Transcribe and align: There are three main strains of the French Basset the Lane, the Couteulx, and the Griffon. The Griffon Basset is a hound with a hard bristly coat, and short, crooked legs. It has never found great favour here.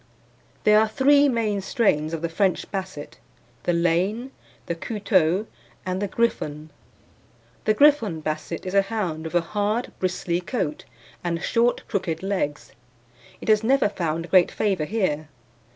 There 0.63 0.79
are 0.79 0.87
three 0.87 1.29
main 1.29 1.61
strains 1.61 2.11
of 2.11 2.23
the 2.23 2.27
French 2.27 2.71
Basset 2.71 3.19
the 3.65 3.71
Lane, 3.73 4.31
the 4.65 4.73
Couteulx, 4.73 5.45
and 5.85 6.01
the 6.01 6.07
Griffon. 6.07 6.71
The 7.65 7.75
Griffon 7.75 8.19
Basset 8.19 8.65
is 8.65 8.73
a 8.73 8.81
hound 8.81 9.25
with 9.25 9.35
a 9.35 9.41
hard 9.41 9.91
bristly 9.99 10.39
coat, 10.41 10.85
and 11.23 11.39
short, 11.43 11.87
crooked 11.87 12.23
legs. 12.23 12.71
It 13.41 13.47
has 13.49 13.63
never 13.63 13.89
found 13.89 14.31
great 14.31 14.49
favour 14.49 14.85
here. 14.85 15.29